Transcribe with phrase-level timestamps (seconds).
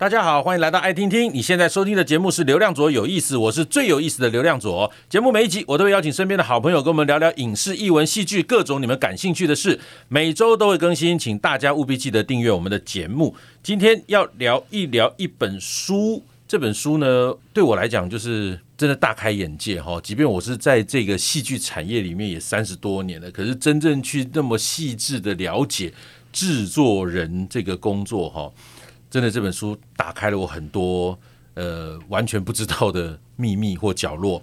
[0.00, 1.30] 大家好，欢迎来到爱听听。
[1.30, 4.90] 你现在收听的节目是《流量左有意思》，我是最有意思的流量左。
[5.10, 9.78] 节目每一集我都会邀请身边的好朋友跟我们聊聊影视、译文、戏剧各种你们感兴趣的事，
[10.08, 13.36] 每周都会更新，请大家务必记得订阅我们的节目。
[13.62, 20.00] 今天要聊一聊一本书，这本书呢对我来讲就是真的大开眼界哈。
[20.02, 25.92] 即便我是在这个戏剧产业里面也三十多年了，可是真正去那么细致的了解
[26.32, 28.50] 制作人这个工作哈。
[29.10, 31.18] 真的，这本书打开了我很多
[31.54, 34.40] 呃完全不知道的秘密或角落。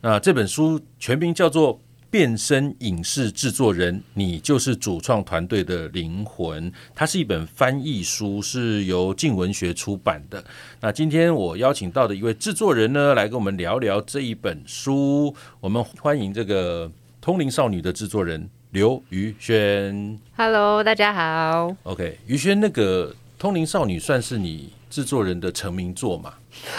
[0.00, 1.76] 那这本书全名叫做
[2.10, 10.44] 《变身影视制作人：你就是主创团队的灵魂》，它是一本翻译书，是由静文学出版的。
[10.80, 15.32] 那今天我邀请到的一位制作人呢，来跟我们聊聊这一本书。
[15.60, 16.88] 我们欢迎这个
[17.20, 20.18] 《通灵少女》的制作人刘宇轩。
[20.36, 21.76] Hello，大家好。
[21.84, 23.14] OK，宇轩那个。
[23.40, 26.34] 《通灵少女》算是你制作人的成名作嘛？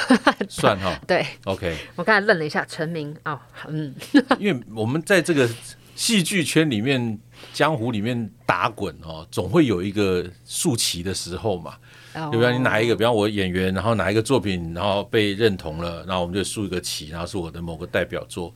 [0.48, 0.96] 算哈。
[1.08, 1.76] 对，OK。
[1.95, 3.95] 我刚才愣了一下，成名哦，嗯。
[4.38, 5.50] 因为我们在这个
[5.95, 7.18] 戏剧圈里面、
[7.52, 11.73] 江湖里面打滚哦，总会有一个竖旗的时候嘛。
[12.14, 12.52] 对不对？
[12.52, 12.96] 你哪一个？
[12.96, 18.53] 比方我演员，然后哪一个作品，然后被认同了，然后我们就竖一个旗，然后是我的某个代表作。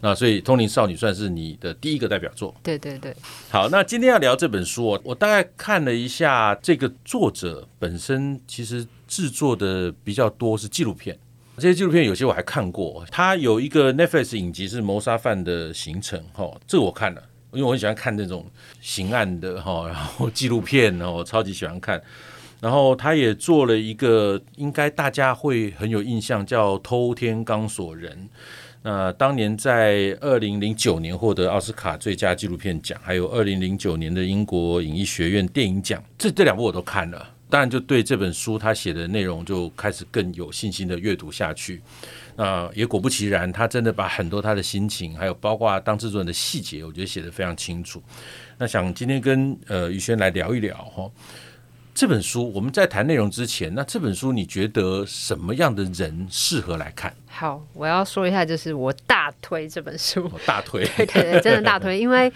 [0.00, 2.54] 那所以《通灵少女》算是你的第一个代表作。
[2.62, 3.14] 对对对。
[3.50, 11.18] 好，那今天要聊这本书，我大概看了一下，这个作者本身其实制作的比较多是纪录片。
[11.56, 17.22] 这些纪录片有些我还看过，他有一个 Netflix 影集是《谋杀犯的行程》哈，这个我看了，
[17.52, 18.44] 因为我很喜欢看那种
[18.82, 22.02] 刑案的哈，然后纪录片，然后我超级喜欢看。
[22.60, 28.12] 然后他也做了一个，应该大家会很有印象，叫《偷天钢索人》。
[28.88, 41.82] 那当年在二零零九年获得奥斯卡最佳纪录片奖，还有二零零九年的英国影艺学院电影奖，这这两部我都看了，当然就对这本书他写的内容就开始更有信心的阅读下去。
[42.36, 48.00] 那也果不其然，他真的把很多他的心情，还有包括当制作人的细节，我觉得写得非常清楚。
[48.56, 51.10] 那想今天跟呃宇轩来聊一聊哈。
[51.92, 57.12] 这本书我们在谈内容之前，那这本书你觉得什么样的人适合来看？
[57.38, 62.32] 好，我要说一下，就是我大推这本书，大推， 对对对，真的大推，因为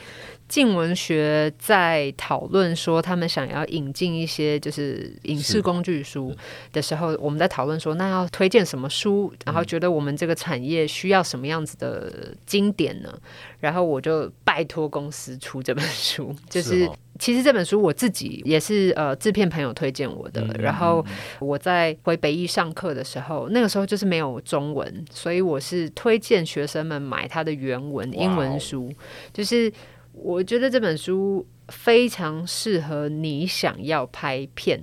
[0.51, 6.35] 静文学在讨论说他们想要引进一些就是影视工具书
[6.73, 13.17] 的时候，我们在讨论说那要推荐什么书，然后觉得我们这个产业需要什么样子的经典呢？
[13.61, 16.91] 然后我就拜托公司出这本书， 就是。
[17.19, 21.05] 其实这本书我自己也是呃制片朋友推荐我的，然后
[21.39, 28.91] 我在回北艺上课的时候，那个时候就是没有中文，所以我是推荐学生们买它的原文英文书。
[29.35, 29.71] 就是
[30.13, 34.81] 我觉得这本书非常适合你想要拍片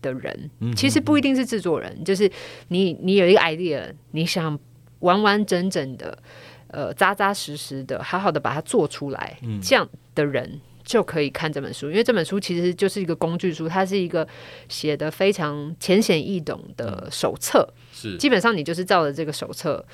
[0.00, 2.30] 的人，其实不一定是制作人，就是
[2.68, 4.58] 你你有一个 idea，你想
[5.00, 6.16] 完完整整的
[6.68, 10.60] 呃扎扎实实的好好的把它做出来，这样的人。
[10.84, 14.26] 就可以看这本书，因为这本书其实就是一个工具书，它是一个
[14.70, 17.68] 写的非常浅显易懂的手册。
[17.92, 19.84] 是，基本上你就是照着这个手册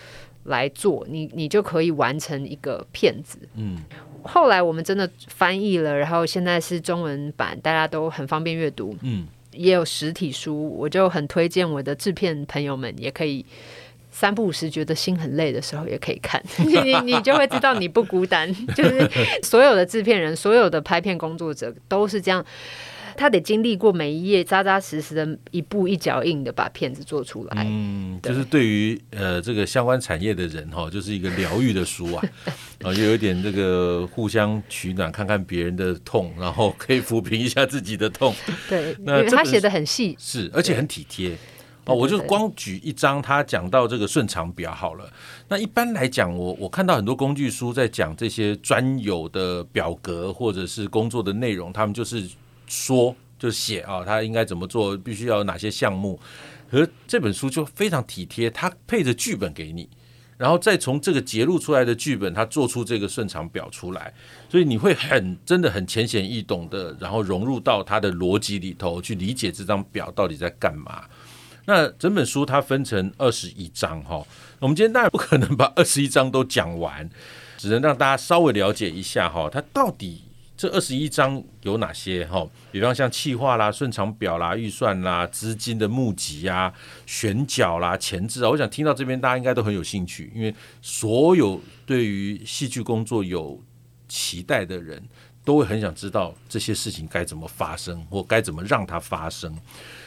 [0.45, 3.39] 来做，你你就可以完成一个片子。
[3.57, 3.79] 嗯，
[4.23, 8.97] 后来我们真的翻译了，然后现在是中文版，大家都很方便阅读。
[9.03, 13.45] 嗯，也有实体书，我就很推荐我的制片朋友们也可以。
[14.17, 18.49] 三不五时觉得心很累的时候，也可以看 你，你就会知道你不孤单。
[18.73, 19.11] 就是
[19.43, 22.47] 所有的制片人，所有的拍片工作者都是这样，
[23.17, 27.65] 他得经历过每一页，扎扎实实的一步一脚印的把片子做出来。
[27.67, 32.23] 嗯，就是对于呃这个相关产业的人哈，就是一个疗愈的书啊，
[32.79, 38.35] 然后就有一点这个互相取暖，看看别人的痛，然后可以抚平一下自己的痛。
[38.69, 41.37] 对，那因为他写的很细，是而且很体贴。
[41.87, 45.07] 哦，我就光举一张，他讲到这个顺场表好了。
[45.49, 52.27] 那一般来讲，我我看到很多工具书在讲这些专有的表格或者是工作的内容，他们就是
[52.75, 56.19] 说就写啊，他应该怎么做，必须要有哪些项目。
[56.71, 59.89] 而这本书就非常体贴，他配着剧本给你，
[60.37, 64.13] 然后再从这个揭露出来的剧本，他做出这个顺场表出来，
[64.49, 71.05] 所以你会很真的很浅显易懂的，然后融入到他的逻辑里头去理解这张表到底在干嘛。
[71.67, 74.23] 那整本书它分成二十一章哈，
[74.59, 77.09] 我们今天当然不可能把二十一章都讲完，
[77.57, 80.24] 只能让大家稍微了解一下哈，它到底
[80.57, 82.47] 这二十一章有哪些哈？
[82.71, 86.73] 比方像企划啦、顺场表啦、预算啦、资金的募集啊、
[87.07, 93.61] 选角啦、前置啊，我想听到这边大家应该都很有兴趣，因为所有对于戏剧工作有
[94.09, 95.03] 期待的人
[95.45, 99.53] 都会很想知道这些事情该怎么发生或该怎么让它发生。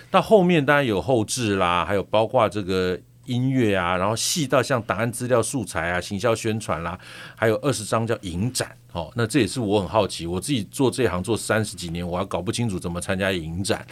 [0.09, 2.97] 到后面当然有后置啦，还有包括这个
[3.27, 6.99] 音乐啊，然后细到像档案资料素材啊、行销宣传啦，
[7.35, 8.75] 还有二十张叫影展。
[8.93, 13.85] 哦，那这也是我很好奇，我自己做这行做三十几年，我还搞不清楚怎么参加影展。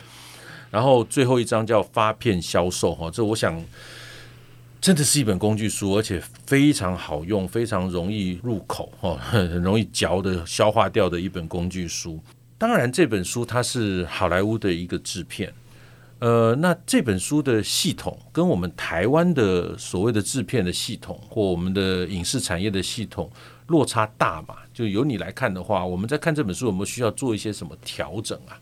[0.71, 3.63] 然后最后一张叫发片销售，哈，这我想
[4.81, 12.19] 真的是一本工具书，而且非常好用，非常容易入口，哈，很容易嚼的消化掉的一本工具书。
[12.57, 15.53] 当然，这本书它是好莱坞的一个制片，
[16.25, 23.29] 呃，那这本书的系统跟我们台湾的所谓的制片的系统或我们的影视产业的系统
[23.67, 24.55] 落差大嘛？
[24.73, 28.57] 就由你来看的话，我们在看这本书有没有需要做一些什么调整啊？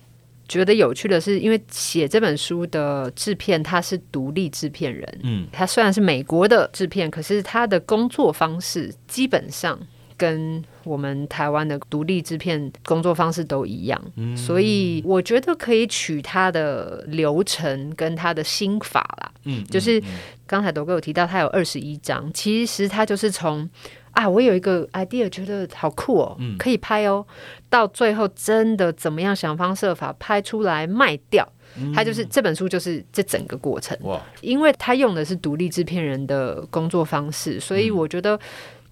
[0.45, 9.79] 觉得有趣的是，因为写这本书的制片他是独立制片人，嗯，他虽然是美国的制片，可是他的工作方式基本上。
[10.17, 19.31] 跟我们台湾的独立制片工作方式都一样，嗯，所以我觉得可以取他的流程跟他的心法啦。
[19.45, 20.01] 嗯，就是
[20.45, 23.69] 刚才斗哥有提到他有二十一章，其实他就是从
[24.11, 27.25] 啊，我有一个 idea 觉得好酷哦，可以拍哦，
[27.69, 31.47] 到最后真的怎么样想方设法拍出来卖掉，
[31.95, 33.97] 他就是这本书就是这整个过程。
[34.03, 38.39] 哇，因为他用的是独立制片人的工作方式，所以我觉得。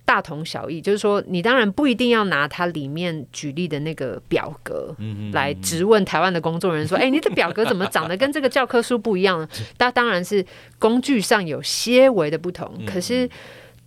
[0.03, 4.95] 大同小异，就是说，你当然不一定要拿它里面举例的那个表格
[5.31, 10.45] 来质问台湾的工作人员说：“哎、欸，你的表格怎么长得跟这个教科书不一样呢？” 它当然是
[10.79, 13.29] 工具上有些微的不同，可是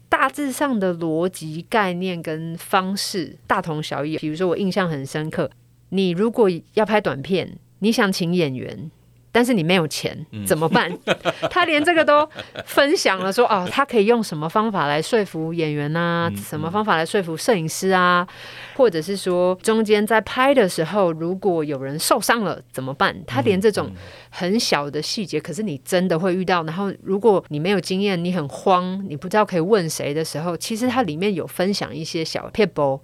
[0.08, 4.16] 大致上的逻辑概念跟方式大同小异。
[4.18, 5.50] 比如说，我印象很深刻，
[5.90, 8.90] 你如果要拍短片，你想请演员。
[9.34, 10.16] 但是你没有钱
[10.46, 10.88] 怎么办？
[11.50, 12.28] 他连这个都
[12.64, 16.30] 分享了说，说哦，他可以用什么方法来说服演员啊？
[16.36, 18.24] 什么方法来说服摄影师啊？
[18.76, 23.16] 或者是说中间在拍的时候，如果有人受伤了怎么办？
[23.26, 23.90] 他连这种
[24.28, 26.62] 很小的细节，可是你真的会遇到。
[26.64, 33.00] 然后如果你没有经验，你很慌，你不知道可以问谁的时候，其实他里面有分享一些小撇步。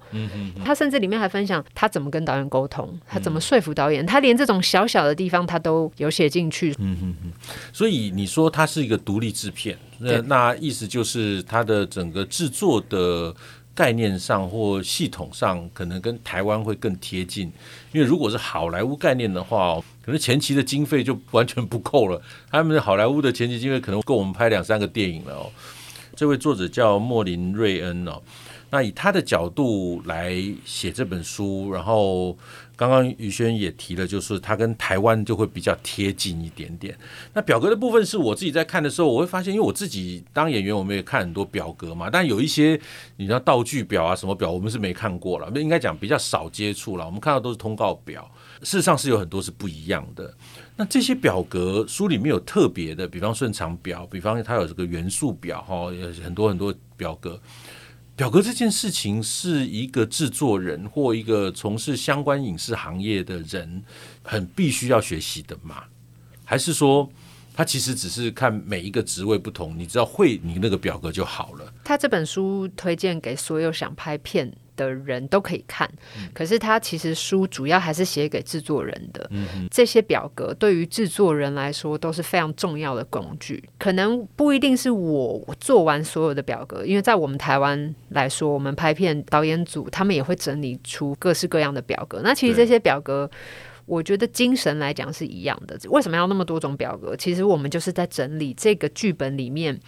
[0.63, 4.05] 他甚至里面还分享他怎么跟导演沟通，他怎么说服导演。
[4.05, 6.11] 他连这种小小的地方，他都有。
[6.11, 7.31] 写进去，嗯嗯嗯，
[7.71, 13.33] 所以你说他是一个独立制片，那那意思就是它的整个制作的
[13.73, 17.51] 概念上或系统上，可能跟台湾会更贴近。
[17.91, 22.21] 因为如果是好莱坞概念的话，可能前期的经费就完全不够了。
[22.49, 25.51] 他们好莱坞的前期经费可能够我们拍两三个电影了哦。
[26.15, 28.21] 这位作者叫莫林瑞恩哦，
[28.69, 30.35] 那以他的角度来
[30.65, 32.37] 写这本书，然后。
[32.81, 36.97] 刚刚宇轩也提了，就是他跟台湾就会比较贴近一点点。
[37.31, 42.09] 那表格的部分是我自己在看的时候，我会发现，因为我自己当演员，我们也看很多表格嘛。
[42.09, 42.81] 但有一些
[43.17, 47.05] 你知道道具表啊什么表，我们是没看过了，应该讲比较少接触了。
[47.05, 48.27] 我们看到都是通告表，
[48.63, 50.33] 事实上是有很多是不一样的。
[50.75, 57.39] 那这些表格书里面有特别的，比方顺场表，比方它有这个元素表哈，有很多很多表格。
[58.15, 63.83] 表格这件事情是一个制作人或一个从事相关影视行业的人
[64.21, 65.83] 很必须要学习的吗？
[66.43, 67.09] 还是说
[67.53, 71.73] 他其实只是看每一个职位不同，你只要会你那个表格就好了？
[71.83, 74.53] 他这本书推荐给所有想拍片
[74.85, 75.89] 的人都可以看，
[76.33, 79.27] 可是他其实书主要还是写给制作人的。
[79.31, 83.63] 嗯，这些表格对于制作人来说都是非常重要的工具。
[83.77, 92.21] 可能不一定是我做完所有的表格，因为在我们台湾来说，我们拍片导演组他们也会整理出各式各样的表格。
[92.23, 93.29] 那其实这些表格，
[93.91, 95.77] 我觉得精神来讲是一样的。
[95.89, 97.15] 为什么要那么多种表格？
[97.15, 99.79] 其实我们就是在整理这个剧本里面。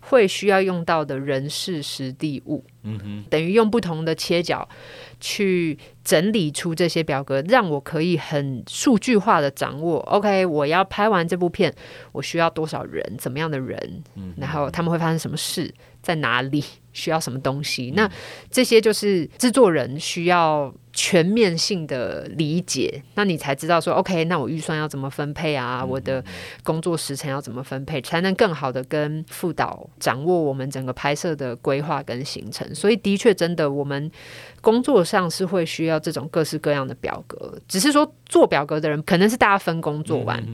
[0.00, 4.66] 会需要用到的人事实地物，嗯哼，等于用不同的切角
[5.18, 9.98] 去整理出这些表格，让我可以很数据化的掌握。
[10.02, 11.74] OK，我要拍完这部片，
[12.12, 18.10] 我需要多少人，怎么样的人，嗯，然后他们会发生什么事，在哪里需要什么东西，嗯，那
[18.52, 20.72] 这些就是制作人需要。
[21.00, 25.84] 全面性的理解，那你才知道说，OK，那我预算要怎么分配啊？
[25.84, 26.22] 我的
[26.64, 32.74] 工作时程要怎么分配，才能更好的跟副导掌握我们整个拍摄的规划跟行程。
[32.74, 34.10] 所以，的确，真的，我们
[34.60, 37.56] 工作上是会需要这种各式各样的表格。
[37.68, 40.44] 只是说，做表格的人可能是大家分工做完，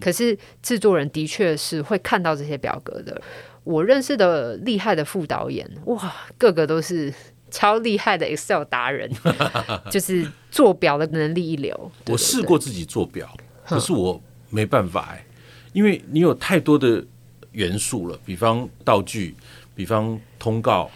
[0.00, 3.20] 可是制作人的确是会看到这些表格的。
[3.64, 7.12] 我认识的厉害的副导演，哇，个个都是。
[7.50, 9.10] 超厉害的 Excel 达人，
[9.90, 11.92] 就是做表的能力一流。
[12.06, 15.24] 我试过自己做表，可是我没办法哎，
[15.72, 17.04] 因为你有太多的
[17.52, 19.34] 元素了，比方道具，
[19.74, 20.90] 比方通告，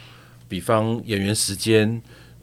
[0.49, 2.01] 比方演员时间，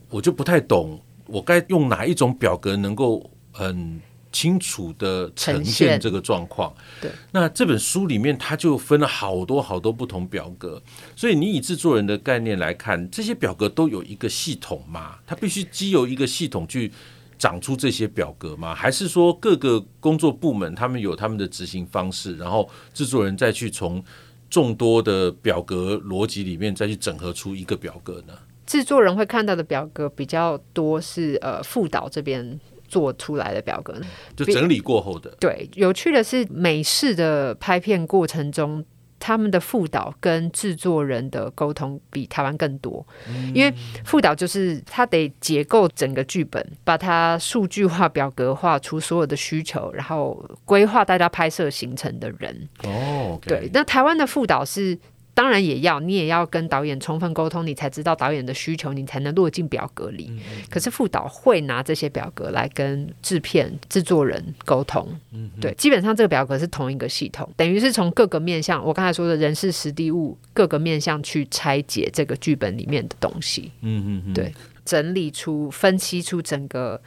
[0.09, 6.73] 我就不太懂我该用哪一种表格能够很清楚的呈现这个状况。
[7.01, 10.81] 对，那这本书里面它就分了好多好多不同表格，
[11.15, 15.15] 所以你以制作人的概念来看，这些表格都有一个系统嘛？
[15.25, 16.91] 它必须基由一个系统去
[17.37, 18.73] 长出这些表格吗？
[18.73, 24.03] 还是说各个工作部门他们有他们的执行方式，然后制作人再去从
[24.49, 28.33] 众多的表格逻辑里面再去整合出一个表格呢？
[28.67, 32.57] 制作人会看到的表格比较多是呃副导这边
[32.91, 33.95] 做出来的表格，
[34.35, 35.33] 就整理过后的。
[35.39, 38.85] 对，有趣的是美式的拍片过程中。
[39.23, 43.05] 他们的副导跟制作人的沟通比台湾更多，
[43.53, 43.71] 因为
[44.03, 52.67] 副导就是他得结构整个剧本，把它数据化、表格化出所有的需求，然后规划大家拍摄行程的人。
[52.83, 54.97] 哦.对，那台湾的副导是。
[55.41, 60.27] 当然也要，你也要跟导演充分沟通，你才知道导演的需求，你才能落进表格里。
[60.29, 65.09] 嗯嗯、可是副导会拿这些表格来跟制片制作人沟通。
[65.31, 73.71] 嗯，对，基本上这个表格是同一个系统，等于是从各个面向，我刚才说的人事、实地、物各个面向去拆解这个剧本里面的东西。
[73.81, 74.53] 嗯嗯嗯，对，
[74.85, 77.01] 整理出、分析出整个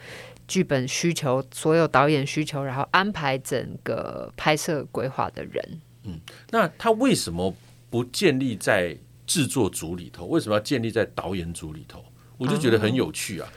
[0.45, 5.79] 剧本需求，所有导演需求，然后安排整个拍摄规划的人。
[6.03, 6.19] 嗯，
[6.51, 7.55] 那他为什么？
[7.95, 8.93] 不建立在
[9.25, 12.03] 制作组里头，为什么要建立在导演组里头？
[12.37, 13.47] 我就觉得很有趣啊。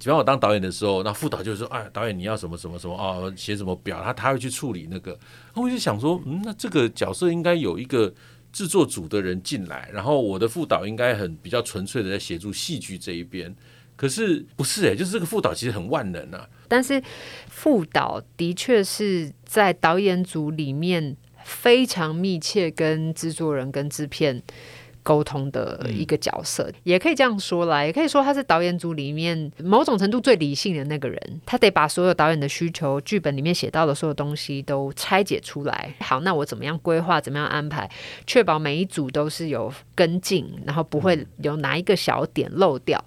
[0.00, 5.16] 比方我当导演的时候，那副导就说：“哎，导演你要什么什么什么啊，写什么表，他他会去处理那个。”
[5.54, 8.12] 我就想说，嗯，那这个角色应该有一个
[8.52, 13.54] 制作组的人进来，然后我的副导应该很比较纯粹的在协助戏剧这一边。
[13.94, 16.48] 可是不是哎、就是这个副导其实很万能啊。
[16.66, 17.00] 但是
[17.48, 21.16] 副导的确是在导演组里面。
[21.46, 24.42] 非常密切跟制作人跟制片
[25.04, 35.94] 沟通的一个角色，嗯，也可以这样说啦，也可以说他是导演组里面某种程度最理性的那个人，他得把所有导演的需求、剧本里面写到的所有东西都拆解出来。
[36.00, 37.88] 好，那我怎么样规划，怎么样安排，
[38.26, 43.02] 确保每一组都是有跟进，然后不会有哪一个小点漏掉。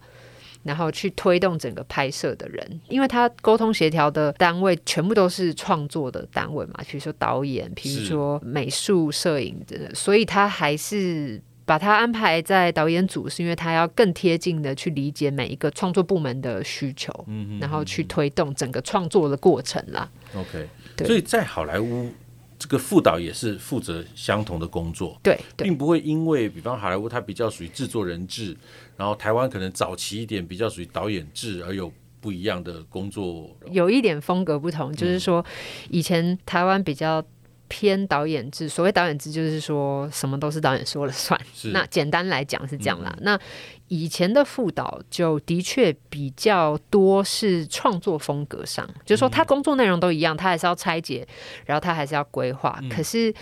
[0.69, 20.07] 然后去推动整个拍摄的人，因为他沟通协调的单位全部都是创作的单位嘛，比如说导演，比如说美术、摄影的，所以他还是把他安排在导演组，是因为他要更贴近的去理解每一个创作部门的需求，嗯嗯，然后去推动整个创作的过程啦。
[20.35, 20.67] OK，
[21.03, 22.11] 所以在好莱坞。
[22.59, 28.55] 这个副导也是负责相同的工作，对，并不会因为，比方好莱坞它比较属于制作人制，
[28.95, 35.43] 然后台湾可能早期一点比较属于导演制，而有不一样的工作，有一点风格不同，就是说
[35.89, 37.25] 以前台湾比较。
[37.69, 41.39] 偏导演制，所谓导演制就是说什么都是导演说了算。
[41.71, 43.09] 那简单来讲是这样啦。
[43.19, 43.39] 嗯、那
[43.88, 51.25] 以前的副导就的确比较多是创作风格上，嗯、就是说他工作内容都一样，他还是要拆解，
[51.65, 53.33] 然后他还是要规划，嗯、可是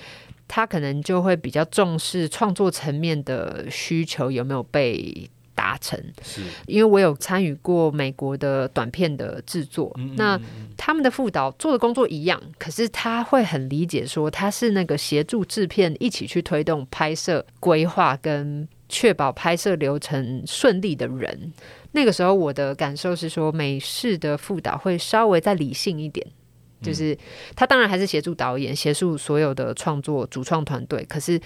[0.47, 5.27] 他可能就会比较重视创作层面的需求有没有被。
[5.57, 10.41] 达成，是因为我有参与过美国的短片的制作，嗯嗯嗯，那
[10.77, 21.51] 他们的副导做的工作一样，可是他会很理解说他是那个协助制片一起去推动拍摄规划跟确保拍摄流程顺利的人。
[21.93, 26.25] 那个时候我的感受是说，美式的副导会稍微再理性一点，
[26.83, 27.17] 就是
[27.55, 31.41] 他当然还是协助导演，协助所有的创作主创团队，可是。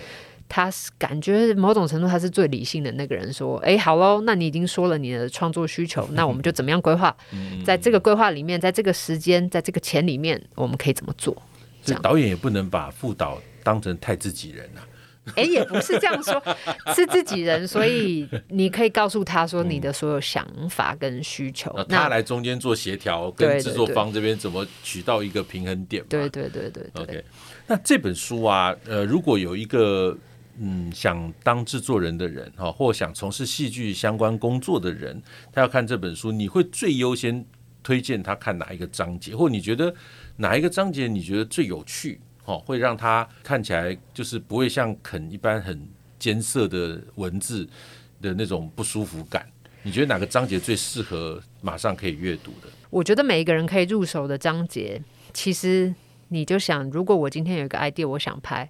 [0.53, 7.15] 他是感觉某种程度他是最理性的那个人，说：“哎，好喽，那你已经说了你的创作需求，那我们就怎么样规划？
[7.63, 11.41] 在这个规划里面，在这个时间，在这个钱里面，我们可以怎么做？”
[11.85, 14.83] 这导演也不能把副导当成太自己人啊。
[15.37, 16.43] 哎，也不是这样说，
[16.93, 26.03] 是自己人，所以你可以告诉他说你的所有想法跟需求，那他来中间做协调，跟制作方这边怎么取到一个平衡点？
[26.09, 27.03] 对对对对，对。
[27.03, 27.23] OK，
[27.67, 30.17] 那这本书啊，呃，如果有一个。
[30.59, 37.43] 嗯，想当制作人的人哈，或想从事戏剧相关工作的人，他要看这本书，你会最优先
[37.81, 39.35] 推荐他看哪一个章节？
[39.35, 39.93] 或你觉得
[40.37, 42.19] 哪一个章节你觉得最有趣？
[42.43, 45.87] 哈，会让他看起来就是不会像啃一般很
[46.19, 47.67] 艰涩的文字
[48.21, 49.47] 的那种不舒服感？
[49.83, 52.67] 你觉得哪个章节最适合马上可以阅读的？
[52.89, 55.01] 我觉得每一个人可以入手的章节，
[55.33, 55.93] 其实
[56.27, 58.69] 你就想，如果我今天有一个 idea，我想拍。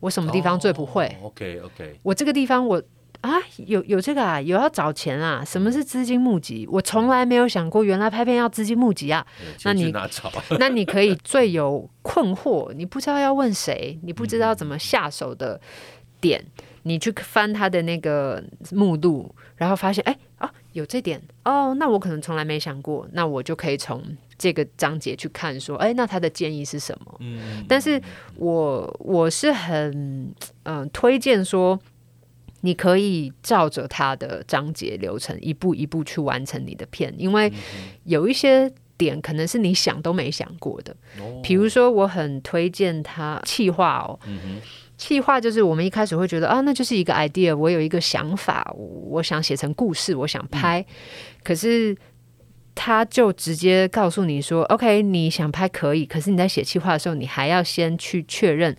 [0.00, 2.00] 我什么地方最不会？Oh，OK OK。
[2.02, 2.82] 我这个地方我
[3.20, 5.44] 啊，有有这个啊，有要找钱啊？
[5.44, 6.66] 什么是资金募集？
[6.70, 9.26] 我从来没有想过，原来拍片要资金募集啊。
[9.62, 9.92] 那你
[10.58, 15.60] 那你可以最有困惑，你不知道要问谁，你不知道怎么下手的
[16.18, 16.42] 点，
[16.84, 18.42] 你去翻他的那个
[18.72, 24.02] 目录，然后发现哎啊有这点哦，那我可能从来没想过，那我就可以从
[24.40, 27.14] 这个章节去看，说，哎，那他的建议是什么？
[27.20, 28.00] 嗯，但是
[28.36, 29.92] 我我是很
[30.62, 31.78] 嗯、呃、推荐说，
[32.62, 37.52] 你可以照着他的章节流程一步一步去完成你的片，因为
[38.04, 40.96] 有一些点可能是你想都没想过的。
[41.42, 44.18] 比如说，我很推荐他气化哦，
[44.96, 50.82] 气化就是我们一开始会觉得啊，那就是一个 idea，我有一个想法，我想写成故事，我想拍，
[51.44, 51.94] 可是。
[52.74, 58.74] 他就直接告诉你说：“OK，你想拍可以，可是你在写企划的时候，你还要先去确认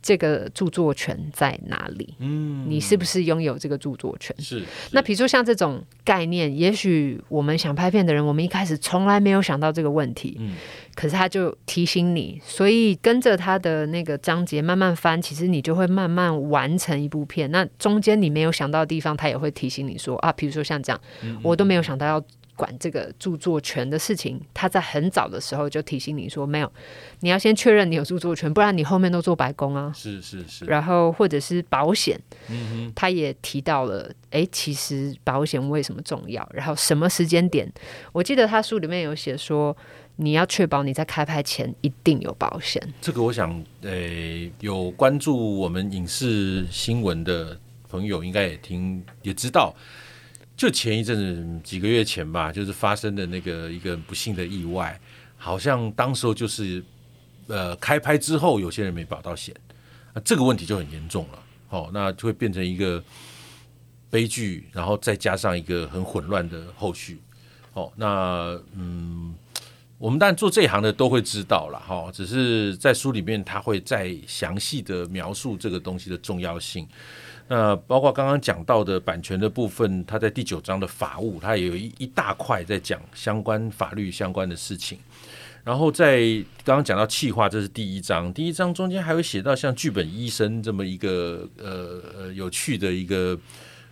[0.00, 2.14] 这个著作权在哪里。
[2.18, 4.34] 嗯，你是不是拥有这个著作权？
[4.38, 4.60] 是。
[4.60, 10.36] 是那比如说像这种概念，也许我们想拍片的人，我们一开始从来没有想到这个问题。
[10.40, 10.54] 嗯，
[10.94, 17.50] 可是他就提醒你，所以跟着他的那个章节慢慢翻，其实你就会慢慢完成一部片。
[17.50, 22.22] 那中间你没有想到的地方，他也会提醒你说啊，比如说像这样，嗯嗯我都没有想到要。”
[22.62, 26.72] 管这个著作权的事情，他在很早的时候就提醒你说：“没有，
[27.18, 30.64] 你要先确认你有著作权，不然你后面都做白工啊。”是是是。
[30.66, 32.16] 然后或者是保险，
[32.94, 36.48] 他也提到了，哎，其实保险为什么重要？
[36.54, 37.68] 然后什么时间点？
[38.12, 39.76] 我记得他书里面有写说，
[40.16, 42.80] 你要确保你在开拍前一定有保险。
[43.00, 49.74] 这个我想，诶，有关注我们影视新闻的朋友应该也听也知道。
[50.62, 54.96] 就前一阵子几个月前吧，就是发生的那个一个不幸的意外，
[55.36, 56.80] 好像当时候就是
[57.48, 59.52] 呃开拍之后，有些人没保到险，
[60.14, 61.42] 那这个问题就很严重了。
[61.70, 63.02] 哦，那就会变成一个
[64.08, 67.20] 悲剧，然后再加上一个很混乱的后续。
[67.72, 69.34] 哦，那嗯，
[69.98, 76.86] 我们当然做这一行的都会知道了哈，只是在书里面他会再详细的描述这个东西的重要性。
[77.48, 84.98] 那包括刚刚讲到的版权的部分，它在第九章的法务，它也有一一大块在讲相关法律相关的事情。
[85.64, 86.20] 然后在
[86.64, 93.38] 刚刚讲到企划，这是第一章，第一章中间还会写到像剧本医生这么一个呃呃有趣的一个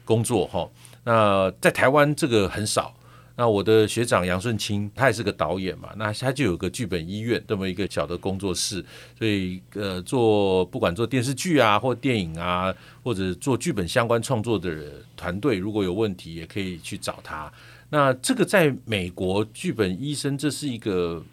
[0.05, 0.69] 工作哈。
[1.05, 2.95] 那在台湾这个很少。
[3.41, 8.85] 那我的学长杨顺清，他也是个导演嘛，那他就有个剧本医院这么一个小的工作室，
[9.19, 12.71] 所以呃，做不管做电视剧啊，或电影啊，
[13.03, 17.51] 或者做剧本相关创作的团队，如果有问题，也可以去找他。
[17.89, 21.25] 那这个在美国剧本医生，这是一个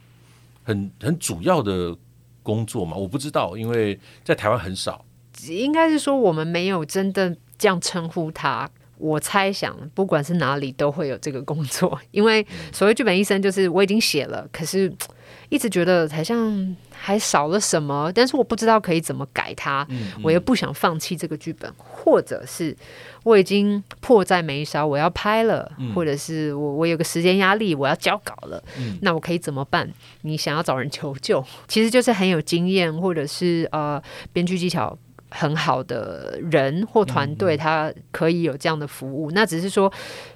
[0.63, 1.93] 很很主要的
[2.41, 2.95] 工作嘛？
[2.95, 5.03] 我不知道，因为在台湾很少，
[5.49, 8.69] 应该是说我们没有真的这样称呼他。
[8.97, 14.91] 我猜想，不管是哪里都会有这个工作，因为所谓剧本医生就是我已经写了，可是
[15.49, 22.75] 一直觉得好像还少了什么，但是我不知道可以怎么改它，嗯嗯、我又不想放弃这个剧本，或者是
[23.23, 29.87] 我已经迫在眉梢，我要拍了，嗯、或者是我我有个时间压力，我要交稿了，嗯、那我可以怎么办？
[30.21, 34.01] 你想要找人求救， 其实就是很有经验，或者是呃
[34.33, 34.97] 编剧技巧。
[35.29, 39.29] 很好的人或团队，他可以有这样的服务。
[39.29, 39.91] 嗯嗯，那只是说，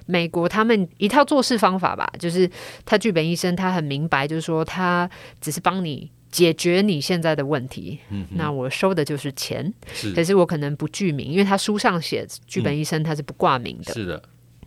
[0.06, 2.48] 美国他们一套做事方法吧，就是
[2.84, 5.08] 他剧本医生，他很明白，就是说他
[5.40, 7.98] 只是帮你解决你现在的问题。
[8.30, 13.92] 那我收的就是钱，是，可是我可能不具名，因为他书上写剧本医生他是不挂名的。
[13.92, 14.22] 嗯，是的。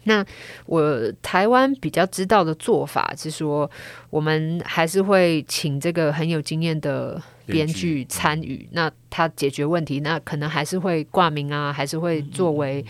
[0.07, 0.23] 那
[0.67, 3.69] 我台湾比较知道的做法是说，
[4.11, 8.67] 我们还是会请这个很有经验的编剧参与。
[8.71, 12.83] 那他解决问题，那可能还是会挂名啊，还是会作为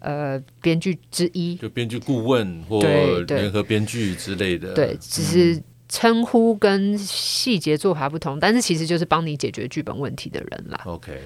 [0.00, 2.80] 呃编剧之一，就编剧顾问或
[3.26, 4.74] 联合编剧之类的。
[4.74, 10.80] 对，只是称呼跟细节做法不同，但是其实就是帮你解决剧本问题的人啦。
[10.84, 11.20] OK。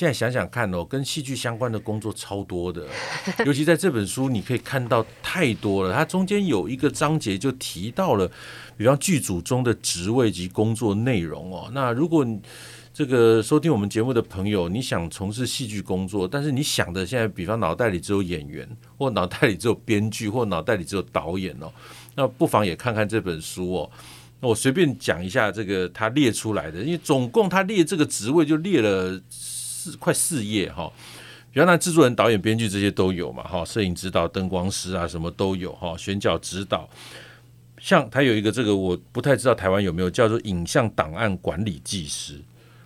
[0.00, 2.86] 现在想想看哦，跟戏剧相关的工作超多的，
[3.44, 5.92] 尤其在这本书，你可以看到太多了。
[5.92, 8.26] 它中间有一个章节就提到了，
[8.78, 11.70] 比方剧组中的职位及工作内容哦。
[11.74, 12.26] 那如果
[12.94, 21.70] 这个收听我们节目的朋友，你想从事戏剧工作，但是你想的现在，比方脑袋里只有演员，或脑袋里只有编剧，或脑袋里只有导演哦，
[22.14, 23.90] 那不妨也看看这本书哦。
[24.40, 29.20] 那我随便讲一下这个他列出来的，因为总共他列这个职位就列了。
[29.80, 30.92] 四快四页哈，
[31.54, 36.86] 原来制作人、导演、编剧这些都有嘛哈，摄影指导、灯光师啊什么都有哈，选角指导。
[37.80, 42.38] 像他有一个这个我不太知道台湾有没有叫做影像档案管理技师，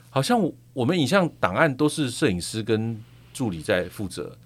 [0.09, 0.39] 好像
[0.73, 2.97] 我们影像档案都是摄影师跟
[3.33, 4.39] 助理在负责。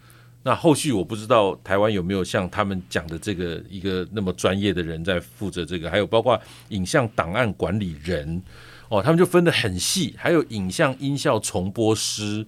[0.43, 8.43] 那后续我不知道台湾有没有像他们讲的这个一个那么专业的人在负责这个，还有包括影像档案管理人。
[8.88, 12.46] 哦，他们就分得很细，还有影像音效重播师，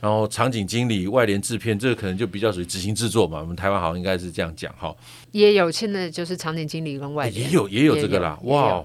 [0.00, 3.40] 然后场景经理、外联制片，这个可能就比较属于执行制作嘛。
[3.40, 4.94] 我们台湾好像应该是这样讲哈。
[5.32, 8.38] 也有现在就是场景经理跟外联，也有也有这个啦。
[8.44, 8.84] 哇，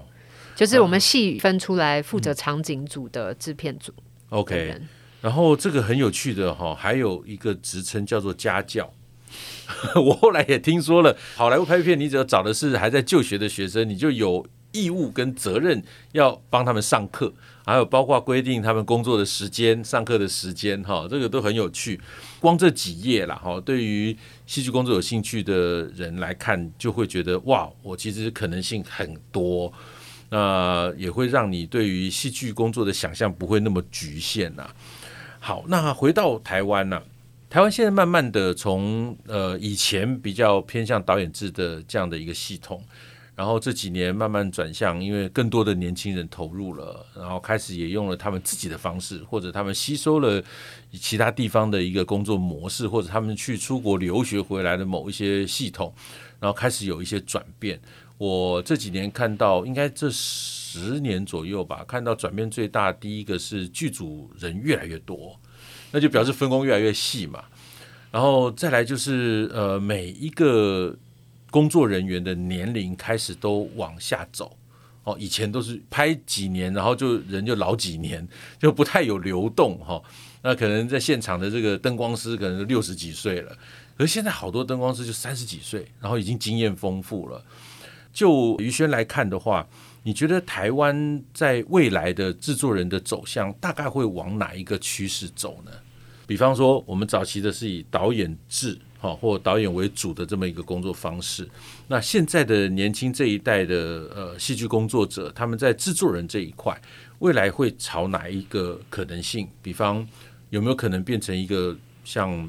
[0.54, 3.92] 就是我们细分出来负责场景组的制片组。
[4.28, 4.74] OK，
[5.22, 8.92] 然后这个很有趣的哈，还有一个职称叫做家教。
[9.96, 15.82] 我后来也听说了，好莱坞拍片，你只要找的是还在就学的学生，你就有义务跟责任
[16.12, 17.32] 要帮他们上课，
[17.64, 22.00] 还有包括规定他们工作的时间、上课的时间，哈，这个都很有趣。
[22.40, 29.72] 光这几页啦，哈，对于戏剧工作有兴趣的人来看，就会觉得哇，我其实可能性很多，
[30.30, 34.68] 那也会让你对于戏剧工作的想象不会那么局限呐。
[35.38, 37.02] 好，那回到台湾呢？
[37.50, 42.82] 台湾现在慢慢的从呃以前比较偏向导演制的这样的一个系统，
[43.34, 50.42] 然后这几年慢慢转向，因为更多的年轻人投入了，然后开始也用了他们自己的方式，或者他们吸收了
[50.92, 55.92] 其他地方的一个工作模式，或者他们去出国留学回来的某一些系统，
[56.38, 57.80] 然后开始有一些转变。
[58.18, 65.34] 我这几年看到，应该这十年左右吧，看到转变最大，第一个是剧组人越来越多。
[65.90, 67.44] 那就表示分工越来越细嘛，
[68.10, 70.96] 然后再来就是呃，每一个
[71.52, 74.56] 工作人员的年龄开始都往下走
[75.04, 78.26] 哦，以前都是拍几年，然后就人就老几年，
[78.58, 80.02] 就不太有流动哈。
[80.42, 83.54] 那可能在现场的这个灯光师可能六十几岁了，
[83.98, 87.44] 可是现在好多灯光师就三十几岁，然后已经经验丰富了。
[88.12, 89.66] 就于轩来看的话，
[90.02, 95.70] 你觉得台湾在未来的制作人的走向大概会往哪一个趋势走呢？
[96.26, 101.48] 比方说，我们早期的是以导演制好或导演为主的这么一个工作方式，
[101.88, 103.76] 那现在的年轻这一代的
[104.14, 106.80] 呃戏剧工作者，他们在制作人这一块，
[107.18, 109.48] 未来会朝哪一个可能性？
[109.60, 110.06] 比方
[110.50, 112.48] 有没有可能变成一个像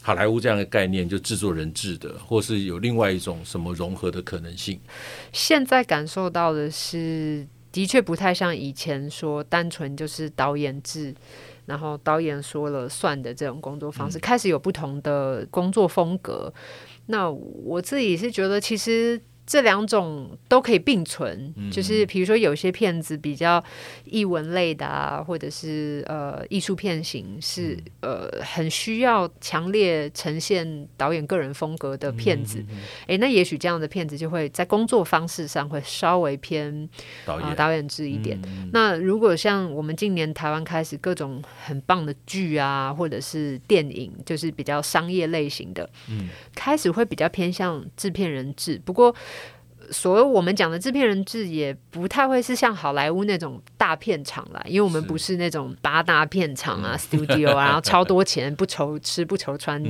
[0.00, 4.80] 好莱坞这样的概念，就制作人制的，或是有另外一种什么融合的可能性？
[5.34, 11.14] 现在感受到的是，的确不太像以前说单纯就是导演制，
[11.70, 16.52] 然后导演说了算的这种工作方式，开始有不同的工作风格。
[17.06, 19.20] 那我自己是觉得，其实。
[19.50, 23.60] 这两种都可以并存，就是比如说有些片子比较
[24.04, 32.64] 译文类的啊，或者是呃艺术片型是呃很需要强烈呈现导演个人风格的片子，
[33.08, 36.88] 诶，那也许这样的片子就会在工作方式上会稍微偏
[37.26, 37.56] 导演。
[37.56, 38.40] 导演制一点。
[38.72, 45.90] 那如果像我们近年台湾开始各种很棒的剧啊，或者是电影，就是比较商业类型的，
[46.54, 49.12] 开始会比较偏向制片人制，不过。
[49.90, 59.82] 所谓我们讲的制片人制，也不太会是像好莱坞那种大片场啦，因为我们不是那种八大片场啊，studio 啊， 然后超多钱不愁吃不愁穿，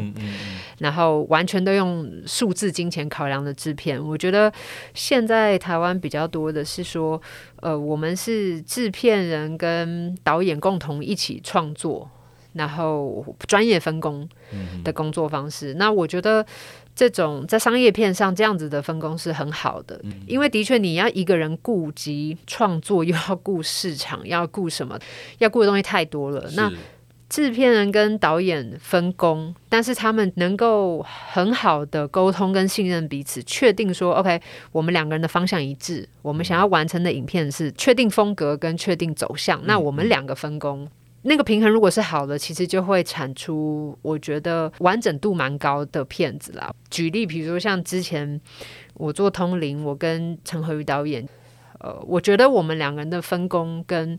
[0.79, 4.03] 然后完全都用数字金钱考量的制片。
[4.03, 4.53] 我觉得
[4.95, 7.21] 现在台湾比较多的是说，
[7.57, 12.09] 呃，我们是制片人跟导演共同一起创作，
[12.55, 14.29] 然后专业分工
[14.83, 15.75] 的工作方式。
[15.75, 16.45] 那我觉得。
[17.01, 24.99] 这种在商业片上这样子的分工是很好的，因为的确你要一个人顾及创作，又要顾市场，要顾什么，
[25.39, 26.47] 要顾的东西太多了。
[26.57, 26.71] 那
[27.31, 34.39] 制片人跟导演分工，但是他们能够很好的沟通跟信任彼此，确定说 OK，
[34.71, 40.87] 我们两个人的方向一致，我们想要完成的影片是确定风格跟确定走向，那我们两个分工。
[41.23, 46.73] 那个平衡如果是好的，其实就会产出我觉得完整度蛮高的片子啦。
[46.91, 48.41] 举例，比如说像之前
[48.95, 51.29] 我做《通灵》，我跟陈和瑜导演。
[51.81, 54.19] 呃，我觉得我们两个人的分工跟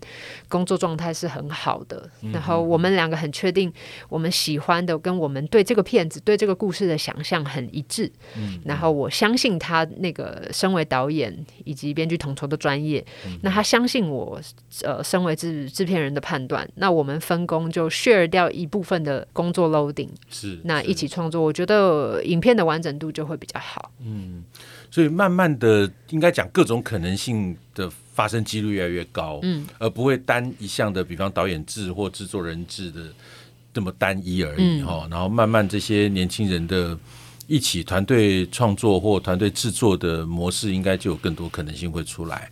[0.50, 3.71] 工作状态是很好的，嗯、然后我们两个很确定
[4.10, 8.12] 我们喜欢的跟我们对这个片子、对这个故事的想象很一致。
[8.36, 14.41] 嗯，然后我相信他那个身为导演以及编剧统筹的专业，嗯、那他相信我，
[14.84, 23.91] 呃，身为制制片人的判断，那我们分工就 share 掉一部分的工作 loading，是，那一起创作，我觉得影片的完整度就会比较好。
[24.04, 24.43] 嗯。
[24.92, 33.02] 所以慢慢的，应该讲各种可能性的发生几率越来越高，嗯，而不会单一项的，比方导演制或制作人制的
[33.74, 35.06] 这么单一而已哈。
[35.06, 36.98] 嗯、然后慢慢这些年轻人的
[37.48, 42.52] 一起团队创作或团队制作的模式，应该就有更多可能性会出来。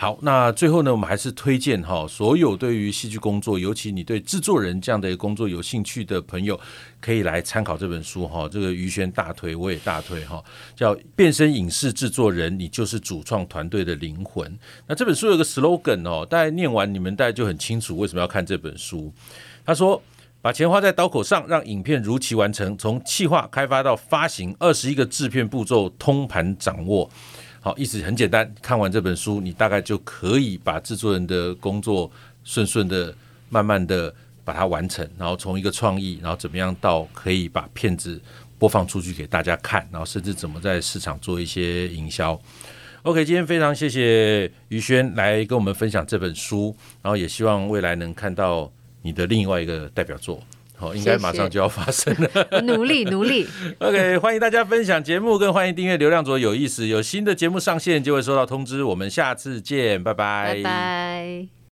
[0.00, 6.58] 好，那最后呢，我们还是推荐哈，所有对于戏剧工作，尤其你对制作人这样的一个工作有兴趣的朋友，
[7.00, 8.48] 可以来参考这本书哈。
[8.48, 10.40] 这个于轩大推，我也大推哈，
[10.76, 14.56] 叫《变身影视制作人》，你就是主创团队的灵魂。
[14.86, 19.12] 那这本书有个 slogan 哦，大家念完你们大家就很清楚为什么要看这本书。
[19.66, 20.00] 他说
[20.40, 27.10] ：“把钱花在刀口上，让影片如期完成，从企划开发到发行，二十一个制片步骤通盘掌握。”
[27.68, 32.10] 好，意思很简单，看完这本书，你大概就可以把制作人的工作
[32.42, 33.14] 顺顺的、
[33.50, 38.18] 慢慢的把它完成，然后从一个创意，然后怎么样到可以把片子
[38.58, 42.40] 播放出去给大家看，然后甚至怎么在市场做一些营销。
[43.02, 50.42] OK，今天非常谢谢于轩来跟我们分享这本书，然后也希望未来能看到你的另外一个代表作。
[50.78, 52.62] 好，应该马上就要发生了。
[52.62, 53.48] 努 力努力。
[53.80, 56.86] OK，欢迎大家分享节目，更欢迎订阅流量左有意思。
[56.86, 58.84] 有新的节目上线就会收到通知。
[58.84, 60.54] 我们下次见，拜拜。
[60.54, 61.57] 拜拜。